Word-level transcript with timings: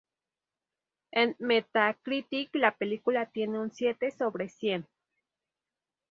En 1.11 1.35
"Metacritic", 1.37 2.55
la 2.55 2.75
película 2.75 3.27
tiene 3.27 3.59
un 3.59 3.69
siete 3.71 4.09
sobre 4.09 4.49
cien. 4.49 4.87